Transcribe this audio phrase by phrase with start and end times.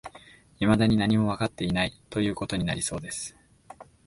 [0.59, 3.37] 未だに何もわかっていない、という事になりそうです